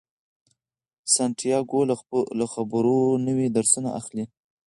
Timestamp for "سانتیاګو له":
1.13-2.45